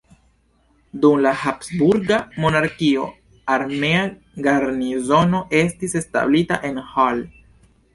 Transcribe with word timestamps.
Dum 1.03 1.19
la 1.25 1.33
Habsburga 1.41 2.17
monarkio 2.45 3.07
armea 3.59 4.03
garnizono 4.51 5.47
estis 5.65 5.99
establita 6.05 6.65
en 6.73 6.87
Hall. 6.93 7.29